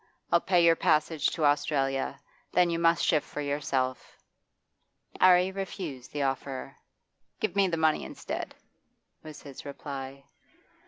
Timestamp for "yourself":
3.39-4.17